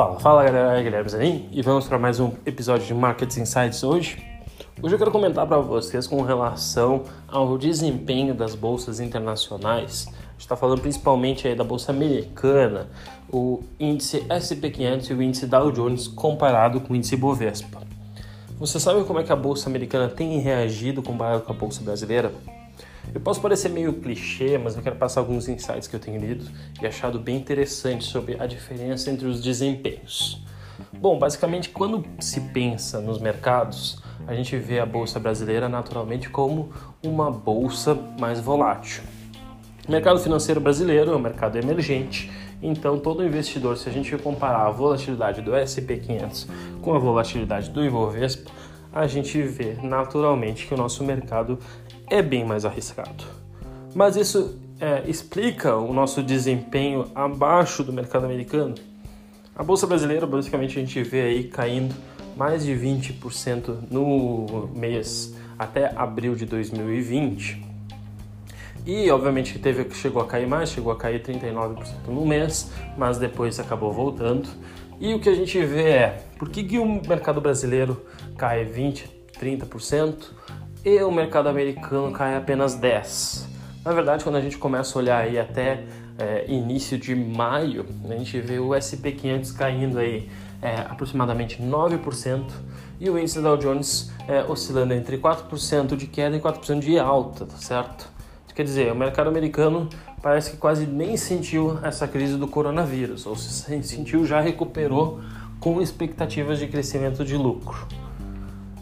Fala, 0.00 0.18
fala 0.18 0.44
galera, 0.44 0.80
é 0.80 0.82
Guilherme 0.82 1.10
Zanin 1.10 1.48
e 1.52 1.60
vamos 1.60 1.86
para 1.86 1.98
mais 1.98 2.18
um 2.18 2.32
episódio 2.46 2.86
de 2.86 2.94
Market 2.94 3.36
Insights 3.36 3.84
hoje. 3.84 4.16
Hoje 4.82 4.94
eu 4.94 4.98
quero 4.98 5.10
comentar 5.10 5.46
para 5.46 5.58
vocês 5.58 6.06
com 6.06 6.22
relação 6.22 7.04
ao 7.28 7.58
desempenho 7.58 8.34
das 8.34 8.54
bolsas 8.54 8.98
internacionais. 8.98 10.06
A 10.08 10.32
gente 10.32 10.40
está 10.40 10.56
falando 10.56 10.80
principalmente 10.80 11.46
aí 11.46 11.54
da 11.54 11.62
bolsa 11.62 11.92
americana, 11.92 12.88
o 13.30 13.62
índice 13.78 14.24
S&P 14.30 14.70
500 14.70 15.10
e 15.10 15.12
o 15.12 15.22
índice 15.22 15.46
Dow 15.46 15.70
Jones 15.70 16.08
comparado 16.08 16.80
com 16.80 16.94
o 16.94 16.96
índice 16.96 17.14
Bovespa. 17.14 17.82
Você 18.58 18.80
sabe 18.80 19.04
como 19.04 19.18
é 19.18 19.22
que 19.22 19.32
a 19.32 19.36
bolsa 19.36 19.68
americana 19.68 20.08
tem 20.08 20.38
reagido 20.38 21.02
comparado 21.02 21.42
com 21.42 21.52
a 21.52 21.54
bolsa 21.54 21.82
brasileira? 21.82 22.32
Eu 23.14 23.20
posso 23.20 23.40
parecer 23.40 23.68
meio 23.68 23.94
clichê, 23.94 24.56
mas 24.58 24.76
eu 24.76 24.82
quero 24.82 24.96
passar 24.96 25.20
alguns 25.20 25.48
insights 25.48 25.88
que 25.88 25.96
eu 25.96 26.00
tenho 26.00 26.20
lido 26.20 26.44
e 26.80 26.86
achado 26.86 27.18
bem 27.18 27.36
interessante 27.36 28.04
sobre 28.04 28.36
a 28.40 28.46
diferença 28.46 29.10
entre 29.10 29.26
os 29.26 29.42
desempenhos. 29.42 30.42
Bom, 30.92 31.18
basicamente, 31.18 31.68
quando 31.70 32.04
se 32.20 32.40
pensa 32.40 33.00
nos 33.00 33.18
mercados, 33.18 34.00
a 34.26 34.34
gente 34.34 34.56
vê 34.56 34.78
a 34.78 34.86
bolsa 34.86 35.18
brasileira 35.18 35.68
naturalmente 35.68 36.28
como 36.28 36.72
uma 37.02 37.30
bolsa 37.30 37.94
mais 38.18 38.40
volátil. 38.40 39.02
O 39.88 39.90
mercado 39.90 40.20
financeiro 40.20 40.60
brasileiro 40.60 41.10
é 41.10 41.16
um 41.16 41.20
mercado 41.20 41.56
emergente, 41.56 42.30
então 42.62 42.98
todo 42.98 43.24
investidor, 43.24 43.76
se 43.76 43.88
a 43.88 43.92
gente 43.92 44.16
comparar 44.18 44.66
a 44.66 44.70
volatilidade 44.70 45.40
do 45.40 45.54
S&P 45.54 45.96
500 45.96 46.46
com 46.82 46.94
a 46.94 46.98
volatilidade 46.98 47.70
do 47.70 47.84
Ibovespa, 47.84 48.50
a 48.92 49.06
gente 49.06 49.40
vê 49.42 49.76
naturalmente 49.82 50.66
que 50.66 50.74
o 50.74 50.76
nosso 50.76 51.02
mercado 51.04 51.58
é 52.10 52.20
bem 52.20 52.44
mais 52.44 52.64
arriscado. 52.64 53.24
Mas 53.94 54.16
isso 54.16 54.58
é, 54.80 55.08
explica 55.08 55.76
o 55.76 55.92
nosso 55.92 56.22
desempenho 56.22 57.06
abaixo 57.14 57.82
do 57.82 57.92
mercado 57.92 58.26
americano? 58.26 58.74
A 59.54 59.62
bolsa 59.62 59.86
brasileira, 59.86 60.26
basicamente, 60.26 60.78
a 60.78 60.80
gente 60.80 61.02
vê 61.02 61.22
aí 61.22 61.44
caindo 61.44 61.94
mais 62.36 62.64
de 62.64 62.72
20% 62.72 63.90
no 63.90 64.68
mês 64.74 65.34
até 65.58 65.92
abril 65.94 66.34
de 66.34 66.46
2020. 66.46 67.62
E 68.86 69.10
obviamente 69.10 69.58
teve 69.58 69.86
chegou 69.94 70.22
a 70.22 70.26
cair 70.26 70.46
mais, 70.46 70.70
chegou 70.70 70.90
a 70.90 70.96
cair 70.96 71.22
39% 71.22 72.08
no 72.08 72.24
mês, 72.24 72.70
mas 72.96 73.18
depois 73.18 73.60
acabou 73.60 73.92
voltando. 73.92 74.48
E 74.98 75.12
o 75.12 75.20
que 75.20 75.28
a 75.28 75.34
gente 75.34 75.62
vê 75.64 75.90
é, 75.90 76.24
por 76.38 76.48
que, 76.48 76.64
que 76.64 76.78
o 76.78 76.86
mercado 76.86 77.40
brasileiro 77.40 78.00
cai 78.38 78.64
20, 78.64 79.08
30%? 79.38 80.14
E 80.84 81.02
o 81.02 81.10
mercado 81.10 81.48
americano 81.48 82.10
cai 82.12 82.36
apenas 82.36 82.74
10. 82.74 83.48
Na 83.84 83.92
verdade, 83.92 84.24
quando 84.24 84.36
a 84.36 84.40
gente 84.40 84.56
começa 84.56 84.98
a 84.98 85.02
olhar 85.02 85.18
aí 85.18 85.38
até 85.38 85.84
é, 86.18 86.44
início 86.48 86.98
de 86.98 87.14
maio, 87.14 87.86
a 88.08 88.14
gente 88.14 88.40
vê 88.40 88.58
o 88.58 88.72
SP 88.76 89.12
500 89.12 89.52
caindo 89.52 89.98
aí 89.98 90.28
é, 90.62 90.76
aproximadamente 90.80 91.62
9% 91.62 92.44
e 92.98 93.08
o 93.08 93.18
índice 93.18 93.40
Dow 93.40 93.56
Jones 93.56 94.10
é, 94.28 94.42
oscilando 94.44 94.94
entre 94.94 95.18
4% 95.18 95.96
de 95.96 96.06
queda 96.06 96.36
e 96.36 96.40
4% 96.40 96.80
de 96.80 96.98
alta, 96.98 97.46
tá 97.46 97.56
certo? 97.56 98.08
Quer 98.54 98.64
dizer, 98.64 98.92
o 98.92 98.96
mercado 98.96 99.28
americano 99.28 99.88
parece 100.22 100.50
que 100.50 100.56
quase 100.58 100.86
nem 100.86 101.16
sentiu 101.16 101.78
essa 101.82 102.06
crise 102.06 102.36
do 102.36 102.46
coronavírus, 102.46 103.24
ou 103.24 103.34
se 103.36 103.82
sentiu 103.82 104.26
já 104.26 104.40
recuperou 104.40 105.20
com 105.58 105.80
expectativas 105.80 106.58
de 106.58 106.66
crescimento 106.66 107.24
de 107.24 107.36
lucro 107.36 107.86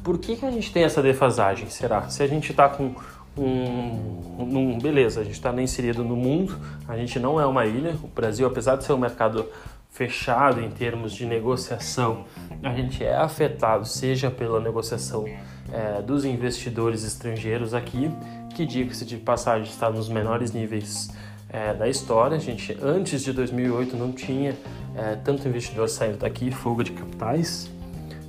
por 0.09 0.17
que, 0.17 0.37
que 0.37 0.47
a 0.47 0.51
gente 0.51 0.73
tem 0.73 0.85
essa 0.85 1.03
defasagem? 1.03 1.69
Será? 1.69 2.09
Se 2.09 2.23
a 2.23 2.27
gente 2.27 2.51
está 2.51 2.67
com 2.67 2.95
um, 3.37 4.41
um, 4.41 4.79
Beleza, 4.79 5.21
a 5.21 5.23
gente 5.23 5.35
está 5.35 5.53
inserido 5.61 6.03
no 6.03 6.17
mundo, 6.17 6.59
a 6.89 6.97
gente 6.97 7.21
não 7.21 7.39
é 7.39 7.45
uma 7.45 7.67
ilha. 7.67 7.95
O 8.03 8.07
Brasil, 8.07 8.47
apesar 8.47 8.77
de 8.77 8.85
ser 8.85 8.95
um 8.95 8.97
mercado 8.97 9.45
fechado 9.91 10.63
em 10.63 10.71
termos 10.71 11.13
de 11.13 11.27
negociação, 11.27 12.25
a 12.63 12.73
gente 12.73 13.05
é 13.05 13.19
afetado, 13.19 13.85
seja 13.85 14.31
pela 14.31 14.59
negociação 14.59 15.27
é, 15.71 16.01
dos 16.01 16.25
investidores 16.25 17.05
estrangeiros 17.05 17.75
aqui, 17.75 18.11
que 18.55 18.65
diga-se 18.65 19.05
de 19.05 19.19
passagem 19.19 19.71
está 19.71 19.91
nos 19.91 20.09
menores 20.09 20.53
níveis 20.53 21.11
é, 21.51 21.75
da 21.75 21.87
história. 21.87 22.39
A 22.39 22.41
gente, 22.41 22.75
antes 22.83 23.23
de 23.23 23.35
2008, 23.35 23.95
não 23.95 24.11
tinha 24.11 24.57
é, 24.97 25.17
tanto 25.17 25.47
investidor 25.47 25.87
saindo 25.87 26.17
daqui, 26.17 26.51
fuga 26.51 26.83
de 26.83 26.93
capitais 26.93 27.77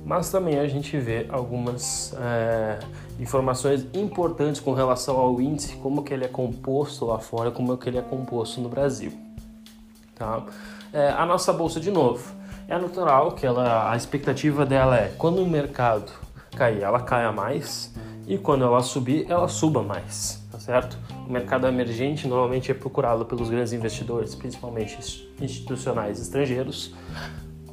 mas 0.04 0.30
também 0.30 0.58
a 0.58 0.66
gente 0.66 0.96
vê 0.98 1.26
algumas 1.28 2.14
é, 2.18 2.78
informações 3.18 3.86
importantes 3.94 4.60
com 4.60 4.72
relação 4.72 5.18
ao 5.18 5.40
índice, 5.40 5.76
como 5.76 6.02
que 6.02 6.12
ele 6.12 6.24
é 6.24 6.28
composto 6.28 7.04
lá 7.04 7.18
fora, 7.18 7.50
como 7.50 7.76
que 7.76 7.88
ele 7.88 7.98
é 7.98 8.02
composto 8.02 8.60
no 8.60 8.68
Brasil. 8.68 9.12
Tá? 10.14 10.44
É, 10.92 11.10
a 11.10 11.24
nossa 11.24 11.52
bolsa 11.52 11.78
de 11.78 11.90
novo, 11.90 12.34
é 12.68 12.78
natural 12.78 13.32
que 13.32 13.44
ela, 13.44 13.90
a 13.90 13.96
expectativa 13.96 14.64
dela 14.64 14.96
é 14.96 15.12
quando 15.18 15.42
o 15.42 15.46
mercado 15.48 16.12
cair, 16.56 16.82
ela 16.82 17.00
caia 17.00 17.32
mais 17.32 17.92
e 18.26 18.38
quando 18.38 18.64
ela 18.64 18.80
subir, 18.80 19.26
ela 19.28 19.48
suba 19.48 19.82
mais, 19.82 20.40
tá 20.52 20.58
certo? 20.60 20.96
O 21.26 21.32
mercado 21.32 21.66
emergente 21.66 22.28
normalmente 22.28 22.70
é 22.70 22.74
procurado 22.74 23.24
pelos 23.24 23.50
grandes 23.50 23.72
investidores, 23.72 24.36
principalmente 24.36 25.28
institucionais 25.40 26.20
estrangeiros, 26.20 26.94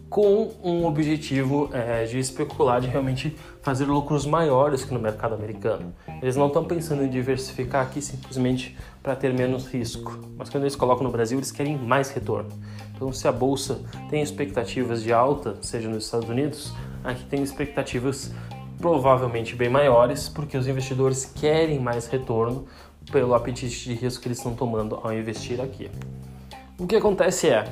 com 0.09 0.51
um 0.63 0.85
objetivo 0.85 1.69
é, 1.73 2.05
de 2.05 2.17
especular, 2.17 2.79
de 2.79 2.87
realmente 2.87 3.35
fazer 3.61 3.85
lucros 3.85 4.25
maiores 4.25 4.85
que 4.85 4.93
no 4.93 4.99
mercado 4.99 5.35
americano. 5.35 5.93
Eles 6.21 6.35
não 6.35 6.47
estão 6.47 6.63
pensando 6.63 7.03
em 7.03 7.09
diversificar 7.09 7.85
aqui 7.85 8.01
simplesmente 8.01 8.77
para 9.03 9.15
ter 9.15 9.33
menos 9.33 9.67
risco, 9.67 10.17
mas 10.37 10.49
quando 10.49 10.63
eles 10.63 10.75
colocam 10.75 11.03
no 11.03 11.11
Brasil, 11.11 11.37
eles 11.37 11.51
querem 11.51 11.77
mais 11.77 12.09
retorno. 12.09 12.49
Então, 12.95 13.11
se 13.11 13.27
a 13.27 13.31
bolsa 13.31 13.81
tem 14.09 14.21
expectativas 14.21 15.03
de 15.03 15.11
alta, 15.11 15.57
seja 15.61 15.89
nos 15.89 16.05
Estados 16.05 16.29
Unidos, 16.29 16.73
aqui 17.03 17.25
tem 17.25 17.43
expectativas 17.43 18.31
provavelmente 18.79 19.55
bem 19.55 19.69
maiores, 19.69 20.29
porque 20.29 20.57
os 20.57 20.67
investidores 20.67 21.25
querem 21.25 21.79
mais 21.79 22.07
retorno 22.07 22.65
pelo 23.11 23.33
apetite 23.33 23.89
de 23.89 23.93
risco 23.93 24.21
que 24.21 24.27
eles 24.27 24.37
estão 24.37 24.53
tomando 24.53 24.99
ao 25.03 25.13
investir 25.13 25.59
aqui. 25.59 25.89
O 26.77 26.85
que 26.85 26.95
acontece 26.95 27.49
é, 27.49 27.65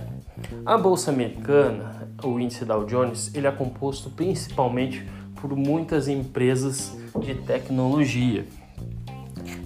a 0.66 0.78
bolsa 0.78 1.12
americana, 1.12 1.95
o 2.24 2.40
índice 2.40 2.66
Dow 2.66 2.86
Jones, 2.86 3.34
ele 3.34 3.48
é 3.48 3.52
composto 3.52 4.10
principalmente 4.10 5.06
por 5.40 5.56
muitas 5.56 6.08
empresas 6.08 6.98
de 7.20 7.36
tecnologia. 7.36 8.46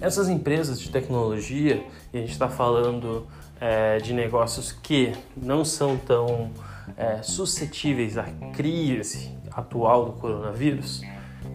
Essas 0.00 0.28
empresas 0.28 0.80
de 0.80 0.90
tecnologia, 0.90 1.84
e 2.12 2.18
a 2.18 2.20
gente 2.20 2.32
está 2.32 2.48
falando 2.48 3.26
é, 3.60 3.98
de 3.98 4.12
negócios 4.12 4.72
que 4.72 5.12
não 5.36 5.64
são 5.64 5.96
tão 5.96 6.50
é, 6.96 7.22
suscetíveis 7.22 8.18
à 8.18 8.24
crise 8.54 9.30
atual 9.52 10.06
do 10.06 10.12
coronavírus, 10.12 11.02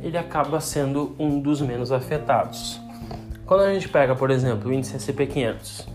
ele 0.02 0.18
acaba 0.18 0.60
sendo 0.60 1.16
um 1.20 1.40
dos 1.40 1.62
menos 1.62 1.92
afetados. 1.92 2.80
Quando 3.46 3.62
a 3.62 3.74
gente 3.74 3.90
pega, 3.90 4.16
por 4.16 4.32
exemplo, 4.32 4.70
o 4.70 4.74
índice 4.74 4.96
S&P 4.96 5.28
500, 5.28 5.88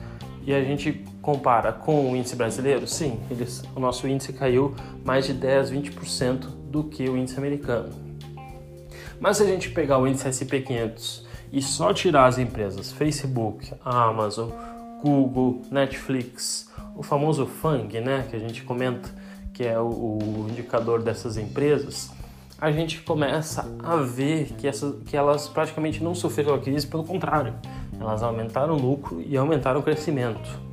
e 0.47 0.55
a 0.55 0.63
gente 0.63 1.05
compara 1.31 1.73
com 1.73 2.11
o 2.11 2.17
índice 2.17 2.35
brasileiro, 2.35 2.89
sim, 2.89 3.21
eles, 3.31 3.63
o 3.77 3.79
nosso 3.79 4.09
índice 4.09 4.33
caiu 4.33 4.75
mais 5.05 5.27
de 5.27 5.33
10, 5.33 5.71
20% 5.71 6.47
do 6.69 6.85
que 6.85 7.09
o 7.09 7.17
índice 7.17 7.39
americano. 7.39 7.91
Mas 9.21 9.37
se 9.37 9.45
a 9.45 9.47
gente 9.47 9.71
pegar 9.71 9.99
o 9.99 10.09
índice 10.09 10.27
S&P 10.27 10.61
500 10.61 11.27
e 11.53 11.63
só 11.63 11.93
tirar 11.93 12.27
as 12.27 12.39
empresas 12.39 12.91
Facebook, 12.91 13.73
Amazon, 13.85 14.51
Google, 15.05 15.63
Netflix, 15.71 16.69
o 16.97 17.03
famoso 17.03 17.47
FANG, 17.47 18.01
né, 18.01 18.27
que 18.29 18.35
a 18.35 18.39
gente 18.41 18.65
comenta, 18.65 19.09
que 19.55 19.65
é 19.65 19.79
o, 19.79 19.87
o 19.87 20.47
indicador 20.51 21.01
dessas 21.01 21.37
empresas, 21.37 22.11
a 22.61 22.73
gente 22.73 23.03
começa 23.03 23.71
a 23.85 23.97
ver 23.97 24.53
que, 24.59 24.67
essa, 24.67 24.97
que 25.07 25.17
elas 25.17 25.49
praticamente 25.49 26.03
não 26.03 26.13
sofreram 26.13 26.55
a 26.55 26.59
crise, 26.59 26.89
pelo 26.89 27.05
contrário, 27.05 27.55
elas 28.01 28.21
aumentaram 28.21 28.75
o 28.75 28.81
lucro 28.81 29.23
e 29.25 29.37
aumentaram 29.37 29.79
o 29.79 29.83
crescimento. 29.83 30.70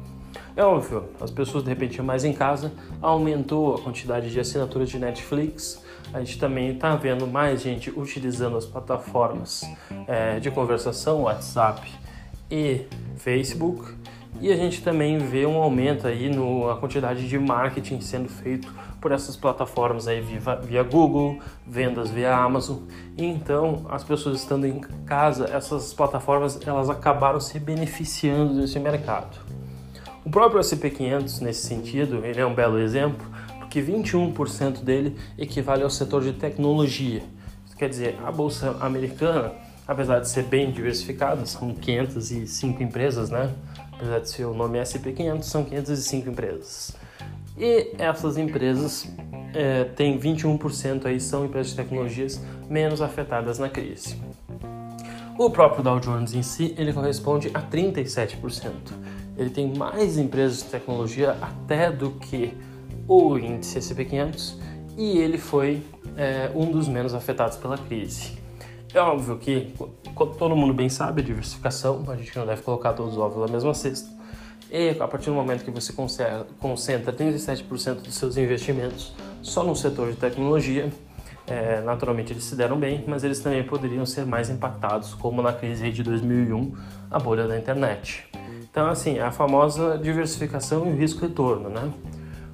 É 0.57 0.63
óbvio, 0.63 1.03
as 1.21 1.29
pessoas 1.29 1.63
de 1.63 1.69
repente 1.69 2.01
mais 2.01 2.25
em 2.25 2.33
casa, 2.33 2.73
aumentou 2.99 3.75
a 3.75 3.79
quantidade 3.79 4.31
de 4.31 4.39
assinaturas 4.39 4.89
de 4.89 4.97
Netflix, 4.97 5.85
a 6.11 6.17
gente 6.17 6.39
também 6.39 6.73
está 6.73 6.95
vendo 6.95 7.27
mais 7.27 7.61
gente 7.61 7.91
utilizando 7.91 8.57
as 8.57 8.65
plataformas 8.65 9.63
é, 10.07 10.39
de 10.39 10.49
conversação, 10.49 11.21
WhatsApp 11.21 11.87
e 12.49 12.87
Facebook, 13.17 13.93
e 14.41 14.51
a 14.51 14.55
gente 14.55 14.81
também 14.81 15.19
vê 15.19 15.45
um 15.45 15.57
aumento 15.57 16.07
aí 16.07 16.27
na 16.27 16.75
quantidade 16.77 17.29
de 17.29 17.37
marketing 17.37 18.01
sendo 18.01 18.27
feito 18.27 18.73
por 18.99 19.11
essas 19.11 19.37
plataformas 19.37 20.07
aí 20.07 20.21
via, 20.21 20.55
via 20.55 20.81
Google, 20.81 21.37
vendas 21.67 22.09
via 22.09 22.35
Amazon. 22.35 22.79
E 23.15 23.23
então, 23.23 23.85
as 23.91 24.03
pessoas 24.03 24.39
estando 24.39 24.65
em 24.65 24.79
casa, 25.05 25.45
essas 25.53 25.93
plataformas 25.93 26.59
elas 26.65 26.89
acabaram 26.89 27.39
se 27.39 27.59
beneficiando 27.59 28.59
desse 28.59 28.79
mercado. 28.79 29.45
O 30.27 30.29
próprio 30.29 30.59
S&P 30.59 30.89
500 30.89 31.39
nesse 31.39 31.65
sentido, 31.65 32.25
ele 32.25 32.41
é 32.41 32.45
um 32.45 32.53
belo 32.53 32.77
exemplo, 32.77 33.25
porque 33.59 33.81
21% 33.81 34.83
dele 34.83 35.15
equivale 35.37 35.83
ao 35.83 35.89
setor 35.89 36.21
de 36.21 36.33
tecnologia. 36.33 37.23
Isso 37.65 37.77
quer 37.77 37.87
dizer, 37.87 38.19
a 38.21 38.29
bolsa 38.29 38.75
americana, 38.81 39.53
apesar 39.87 40.19
de 40.19 40.27
ser 40.27 40.43
bem 40.43 40.69
diversificada, 40.69 41.45
são 41.45 41.73
505 41.73 42.83
empresas, 42.83 43.29
né? 43.29 43.53
Apesar 43.93 44.19
de 44.19 44.29
ser 44.29 44.43
o 44.43 44.53
nome 44.53 44.83
SP 44.83 45.15
500, 45.15 45.47
são 45.47 45.63
505 45.63 46.29
empresas. 46.29 46.97
E 47.57 47.93
essas 47.97 48.37
empresas 48.37 49.09
é, 49.53 49.85
tem 49.85 50.19
21% 50.19 51.05
aí 51.05 51.21
são 51.21 51.45
empresas 51.45 51.71
de 51.71 51.77
tecnologias 51.77 52.41
menos 52.69 53.01
afetadas 53.01 53.59
na 53.59 53.69
crise. 53.69 54.21
O 55.39 55.49
próprio 55.49 55.81
Dow 55.81 56.01
Jones 56.01 56.33
em 56.33 56.41
si, 56.41 56.75
ele 56.77 56.91
corresponde 56.91 57.49
a 57.53 57.61
37%. 57.61 58.71
Ele 59.37 59.49
tem 59.49 59.73
mais 59.75 60.17
empresas 60.17 60.63
de 60.63 60.65
tecnologia 60.65 61.37
até 61.41 61.91
do 61.91 62.11
que 62.11 62.53
o 63.07 63.37
índice 63.37 63.77
S&P 63.77 64.05
500 64.05 64.57
e 64.97 65.19
ele 65.19 65.37
foi 65.37 65.81
é, 66.17 66.51
um 66.55 66.71
dos 66.71 66.87
menos 66.87 67.13
afetados 67.13 67.57
pela 67.57 67.77
crise. 67.77 68.37
É 68.93 68.99
óbvio 68.99 69.37
que 69.37 69.73
todo 70.39 70.55
mundo 70.55 70.73
bem 70.73 70.89
sabe 70.89 71.21
a 71.21 71.23
diversificação, 71.23 72.03
a 72.07 72.15
gente 72.15 72.35
não 72.35 72.45
deve 72.45 72.61
colocar 72.63 72.93
todos 72.93 73.13
os 73.13 73.19
ovos 73.19 73.37
na 73.45 73.47
mesma 73.47 73.73
cesta. 73.73 74.09
E 74.71 74.89
a 74.99 75.07
partir 75.07 75.29
do 75.29 75.35
momento 75.35 75.63
que 75.63 75.71
você 75.71 75.93
concentra 76.59 77.13
37% 77.13 78.01
dos 78.01 78.15
seus 78.15 78.35
investimentos 78.37 79.13
só 79.41 79.63
no 79.63 79.75
setor 79.75 80.11
de 80.11 80.17
tecnologia, 80.17 80.91
é, 81.45 81.79
naturalmente 81.81 82.33
eles 82.33 82.43
se 82.43 82.55
deram 82.55 82.77
bem, 82.77 83.03
mas 83.07 83.23
eles 83.23 83.39
também 83.39 83.63
poderiam 83.63 84.05
ser 84.05 84.25
mais 84.25 84.49
impactados, 84.49 85.13
como 85.13 85.41
na 85.41 85.53
crise 85.53 85.89
de 85.91 86.03
2001, 86.03 86.73
a 87.09 87.19
bolha 87.19 87.47
da 87.47 87.57
internet. 87.57 88.27
Então, 88.77 88.91
assim, 88.91 89.17
a 89.17 89.31
famosa 89.31 89.97
diversificação 89.97 90.87
e 90.87 90.91
o 90.91 90.95
risco-retorno, 90.95 91.67
né? 91.67 91.91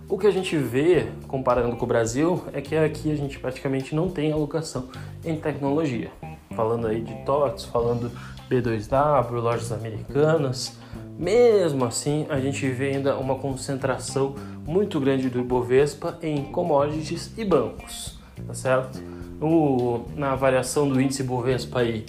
O 0.08 0.18
que 0.18 0.26
a 0.26 0.32
gente 0.32 0.56
vê, 0.56 1.08
comparando 1.28 1.76
com 1.76 1.84
o 1.84 1.88
Brasil, 1.88 2.46
é 2.54 2.62
que 2.62 2.78
aqui 2.78 3.12
a 3.12 3.16
gente 3.18 3.38
praticamente 3.38 3.94
não 3.94 4.10
tem 4.10 4.32
alocação 4.32 4.88
em 5.26 5.36
tecnologia. 5.36 6.12
Falando 6.56 6.88
aí 6.88 7.02
de 7.02 7.14
TOTS, 7.26 7.66
falando 7.66 8.10
B2W, 8.50 9.32
lojas 9.32 9.74
americanas, 9.74 10.80
mesmo 11.20 11.84
assim 11.84 12.26
a 12.30 12.40
gente 12.40 12.70
vê 12.70 12.92
ainda 12.92 13.18
uma 13.18 13.36
concentração 13.36 14.34
muito 14.66 15.02
grande 15.02 15.30
do 15.30 15.42
Ibovespa 15.42 16.18
em 16.22 16.46
commodities 16.46 17.38
e 17.38 17.44
bancos 17.44 18.24
tá 18.48 18.54
certo? 18.54 19.02
O, 19.42 20.06
na 20.16 20.36
variação 20.36 20.88
do 20.88 21.00
índice 21.02 21.24
Bovespa 21.24 21.80
aí 21.80 22.06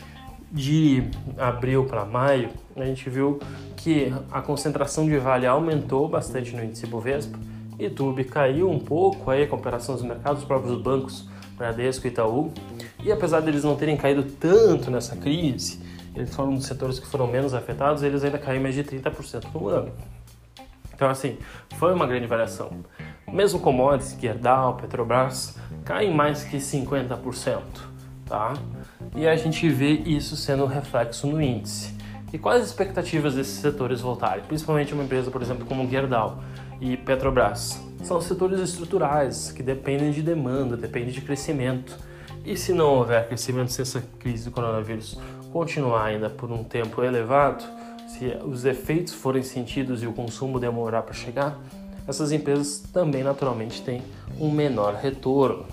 de 0.54 1.02
abril 1.36 1.84
para 1.84 2.04
maio, 2.04 2.50
a 2.76 2.84
gente 2.84 3.10
viu 3.10 3.40
que 3.76 4.14
a 4.30 4.40
concentração 4.40 5.04
de 5.04 5.18
Vale 5.18 5.48
aumentou 5.48 6.08
bastante 6.08 6.54
no 6.54 6.62
índice 6.62 6.86
Bovespa, 6.86 7.36
YouTube 7.76 8.22
caiu 8.22 8.70
um 8.70 8.78
pouco 8.78 9.32
aí 9.32 9.42
a 9.42 9.48
comparação 9.48 9.96
dos 9.96 10.04
mercados, 10.04 10.42
os 10.42 10.46
próprios 10.46 10.80
bancos, 10.80 11.28
Bradesco 11.56 12.06
e 12.06 12.10
Itaú, 12.10 12.52
e 13.02 13.10
apesar 13.10 13.40
deles 13.40 13.64
não 13.64 13.74
terem 13.74 13.96
caído 13.96 14.22
tanto 14.22 14.92
nessa 14.92 15.16
crise, 15.16 15.82
eles 16.14 16.32
foram 16.32 16.52
um 16.52 16.54
dos 16.54 16.66
setores 16.66 17.00
que 17.00 17.06
foram 17.06 17.26
menos 17.26 17.52
afetados, 17.52 18.04
eles 18.04 18.22
ainda 18.22 18.38
caíram 18.38 18.62
mais 18.62 18.76
de 18.76 18.84
30% 18.84 19.46
no 19.52 19.68
ano. 19.68 19.90
Então, 20.94 21.10
assim, 21.10 21.36
foi 21.76 21.92
uma 21.92 22.06
grande 22.06 22.28
variação. 22.28 22.70
Mesmo 23.26 23.58
commodities, 23.58 24.16
Gerdau, 24.20 24.76
Petrobras, 24.76 25.58
caem 25.84 26.14
mais 26.14 26.44
que 26.44 26.58
50%, 26.58 27.60
tá? 28.26 28.54
E 29.14 29.26
a 29.26 29.36
gente 29.36 29.68
vê 29.68 29.92
isso 29.92 30.36
sendo 30.36 30.66
reflexo 30.66 31.26
no 31.26 31.40
índice. 31.40 31.94
E 32.32 32.38
quais 32.38 32.62
as 32.62 32.68
expectativas 32.68 33.34
desses 33.34 33.60
setores 33.60 34.00
voltarem? 34.00 34.42
Principalmente 34.44 34.92
uma 34.92 35.04
empresa, 35.04 35.30
por 35.30 35.40
exemplo, 35.40 35.64
como 35.66 35.88
Gerdau 35.88 36.42
e 36.80 36.96
Petrobras. 36.96 37.80
São 38.02 38.20
setores 38.20 38.60
estruturais 38.60 39.52
que 39.52 39.62
dependem 39.62 40.10
de 40.10 40.20
demanda, 40.20 40.76
dependem 40.76 41.10
de 41.10 41.20
crescimento. 41.20 41.96
E 42.44 42.56
se 42.56 42.72
não 42.72 42.86
houver 42.86 43.28
crescimento, 43.28 43.72
se 43.72 43.82
essa 43.82 44.02
crise 44.18 44.46
do 44.46 44.50
coronavírus 44.50 45.18
continuar 45.52 46.06
ainda 46.06 46.28
por 46.28 46.50
um 46.50 46.64
tempo 46.64 47.02
elevado, 47.02 47.64
se 48.08 48.36
os 48.44 48.64
efeitos 48.64 49.14
forem 49.14 49.42
sentidos 49.42 50.02
e 50.02 50.06
o 50.06 50.12
consumo 50.12 50.58
demorar 50.58 51.02
para 51.02 51.14
chegar, 51.14 51.58
essas 52.06 52.32
empresas 52.32 52.80
também 52.92 53.22
naturalmente 53.22 53.80
têm 53.80 54.02
um 54.38 54.50
menor 54.50 54.94
retorno. 54.94 55.66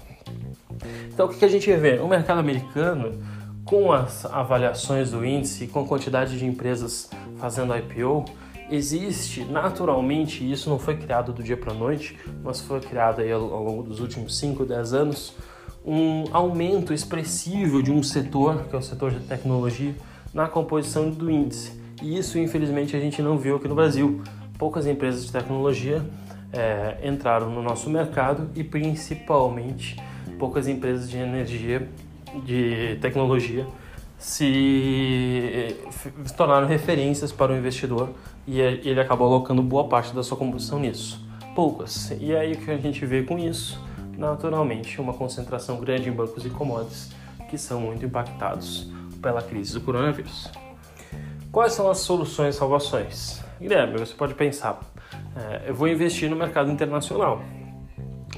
Então 1.07 1.27
o 1.27 1.29
que 1.29 1.43
a 1.43 1.47
gente 1.47 1.71
vê? 1.75 1.99
O 1.99 2.07
mercado 2.07 2.39
americano, 2.39 3.19
com 3.63 3.91
as 3.91 4.25
avaliações 4.25 5.11
do 5.11 5.25
índice, 5.25 5.67
com 5.67 5.81
a 5.81 5.85
quantidade 5.85 6.37
de 6.37 6.45
empresas 6.45 7.09
fazendo 7.37 7.75
IPO, 7.75 8.25
existe 8.69 9.43
naturalmente, 9.43 10.49
isso 10.49 10.69
não 10.69 10.79
foi 10.79 10.95
criado 10.95 11.33
do 11.33 11.43
dia 11.43 11.57
para 11.57 11.71
a 11.71 11.75
noite, 11.75 12.17
mas 12.43 12.61
foi 12.61 12.79
criado 12.79 13.21
aí 13.21 13.31
ao, 13.31 13.41
longo 13.41 13.83
dos 13.83 13.99
últimos 13.99 14.37
5, 14.37 14.65
10 14.65 14.93
anos, 14.93 15.33
um 15.85 16.25
aumento 16.31 16.93
expressivo 16.93 17.83
de 17.83 17.91
um 17.91 18.01
setor, 18.01 18.65
que 18.69 18.75
é 18.75 18.79
o 18.79 18.81
setor 18.81 19.11
de 19.11 19.19
tecnologia, 19.21 19.95
na 20.33 20.47
composição 20.47 21.09
do 21.09 21.29
índice. 21.29 21.79
E 22.01 22.17
isso, 22.17 22.39
infelizmente, 22.39 22.95
a 22.95 22.99
gente 22.99 23.21
não 23.21 23.37
viu 23.37 23.57
aqui 23.57 23.67
no 23.67 23.75
Brasil 23.75 24.21
poucas 24.57 24.85
empresas 24.85 25.25
de 25.25 25.31
tecnologia 25.31 26.05
é, 26.53 26.97
entraram 27.03 27.49
no 27.49 27.63
nosso 27.63 27.89
mercado 27.89 28.49
e 28.55 28.63
principalmente 28.63 29.97
poucas 30.41 30.67
empresas 30.67 31.07
de 31.07 31.19
energia, 31.19 31.87
de 32.43 32.97
tecnologia, 32.99 33.67
se 34.17 35.77
tornaram 36.35 36.65
referências 36.65 37.31
para 37.31 37.53
o 37.53 37.55
investidor 37.55 38.09
e 38.47 38.59
ele 38.59 38.99
acabou 38.99 39.27
alocando 39.27 39.61
boa 39.61 39.87
parte 39.87 40.15
da 40.15 40.23
sua 40.23 40.35
composição 40.35 40.79
nisso. 40.79 41.23
Poucas. 41.53 42.11
E 42.19 42.35
aí 42.35 42.53
o 42.53 42.57
que 42.57 42.71
a 42.71 42.77
gente 42.77 43.05
vê 43.05 43.21
com 43.21 43.37
isso? 43.37 43.79
Naturalmente, 44.17 44.99
uma 44.99 45.13
concentração 45.13 45.79
grande 45.79 46.09
em 46.09 46.11
bancos 46.11 46.43
e 46.43 46.49
commodities 46.49 47.11
que 47.47 47.55
são 47.55 47.79
muito 47.79 48.03
impactados 48.03 48.91
pela 49.21 49.43
crise 49.43 49.75
do 49.75 49.81
coronavírus. 49.81 50.49
Quais 51.51 51.73
são 51.73 51.87
as 51.87 51.99
soluções 51.99 52.55
e 52.55 52.57
salvações? 52.57 53.43
Guilherme, 53.59 53.99
você 53.99 54.15
pode 54.15 54.33
pensar, 54.33 54.79
é, 55.35 55.69
eu 55.69 55.75
vou 55.75 55.87
investir 55.87 56.27
no 56.31 56.35
mercado 56.35 56.71
internacional. 56.71 57.43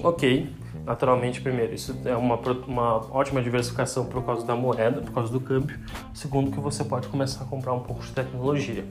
Ok, 0.04 0.52
naturalmente, 0.86 1.42
primeiro, 1.42 1.74
isso 1.74 1.96
é 2.06 2.16
uma, 2.16 2.36
uma 2.68 2.96
ótima 3.16 3.42
diversificação 3.42 4.06
por 4.06 4.24
causa 4.24 4.46
da 4.46 4.56
moeda, 4.56 5.02
por 5.02 5.12
causa 5.12 5.32
do 5.32 5.40
câmbio. 5.40 5.80
Segundo, 6.14 6.52
que 6.52 6.60
você 6.60 6.84
pode 6.84 7.08
começar 7.08 7.44
a 7.44 7.48
comprar 7.48 7.74
um 7.74 7.80
pouco 7.80 8.04
de 8.04 8.12
tecnologia. 8.12 8.86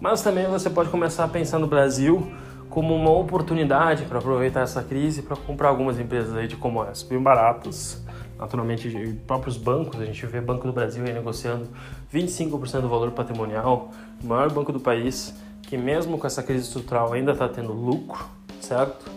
Mas 0.00 0.22
também 0.22 0.46
você 0.46 0.68
pode 0.68 0.90
começar 0.90 1.24
a 1.24 1.28
pensar 1.28 1.58
no 1.58 1.66
Brasil 1.66 2.30
como 2.68 2.94
uma 2.94 3.10
oportunidade 3.10 4.04
para 4.04 4.18
aproveitar 4.18 4.60
essa 4.60 4.82
crise 4.82 5.22
para 5.22 5.36
comprar 5.36 5.68
algumas 5.68 5.98
empresas 5.98 6.36
aí 6.36 6.46
de 6.46 6.56
commodities 6.56 7.02
bem 7.02 7.20
baratas. 7.20 8.04
Naturalmente, 8.38 9.18
próprios 9.26 9.56
bancos, 9.56 9.98
a 9.98 10.04
gente 10.04 10.26
vê 10.26 10.42
Banco 10.42 10.66
do 10.66 10.72
Brasil 10.72 11.02
negociando 11.02 11.68
25% 12.12 12.82
do 12.82 12.88
valor 12.88 13.12
patrimonial, 13.12 13.90
o 14.22 14.26
maior 14.26 14.52
banco 14.52 14.72
do 14.72 14.80
país, 14.80 15.34
que 15.62 15.78
mesmo 15.78 16.18
com 16.18 16.26
essa 16.26 16.42
crise 16.42 16.64
estrutural 16.64 17.14
ainda 17.14 17.32
está 17.32 17.48
tendo 17.48 17.72
lucro, 17.72 18.26
certo? 18.60 19.15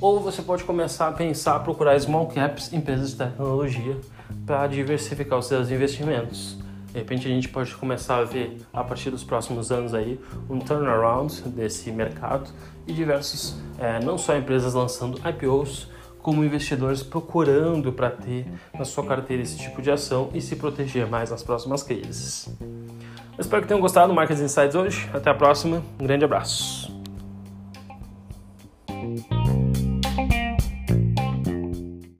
Ou 0.00 0.20
você 0.20 0.42
pode 0.42 0.64
começar 0.64 1.08
a 1.08 1.12
pensar, 1.12 1.58
procurar 1.60 1.98
small 2.00 2.26
caps, 2.26 2.72
empresas 2.72 3.10
de 3.10 3.16
tecnologia, 3.16 3.96
para 4.44 4.66
diversificar 4.66 5.38
os 5.38 5.46
seus 5.46 5.70
investimentos. 5.70 6.58
De 6.92 6.98
repente 6.98 7.26
a 7.26 7.30
gente 7.30 7.48
pode 7.48 7.74
começar 7.74 8.16
a 8.16 8.24
ver 8.24 8.58
a 8.72 8.82
partir 8.82 9.10
dos 9.10 9.22
próximos 9.22 9.70
anos 9.70 9.92
aí 9.92 10.18
um 10.48 10.58
turnaround 10.58 11.42
desse 11.48 11.90
mercado 11.90 12.50
e 12.86 12.92
diversos, 12.92 13.56
é, 13.78 14.00
não 14.02 14.16
só 14.16 14.36
empresas 14.36 14.74
lançando 14.74 15.20
IPOs, 15.28 15.88
como 16.22 16.44
investidores 16.44 17.02
procurando 17.02 17.92
para 17.92 18.10
ter 18.10 18.46
na 18.76 18.84
sua 18.84 19.04
carteira 19.06 19.42
esse 19.42 19.56
tipo 19.56 19.80
de 19.80 19.90
ação 19.90 20.30
e 20.34 20.40
se 20.40 20.56
proteger 20.56 21.06
mais 21.06 21.30
nas 21.30 21.42
próximas 21.42 21.82
crises. 21.82 22.48
Eu 22.60 23.40
espero 23.40 23.62
que 23.62 23.68
tenham 23.68 23.80
gostado 23.80 24.08
do 24.08 24.14
Markets 24.14 24.40
Insights 24.42 24.74
hoje. 24.74 25.08
Até 25.12 25.30
a 25.30 25.34
próxima. 25.34 25.82
Um 26.00 26.04
grande 26.06 26.24
abraço. 26.24 26.85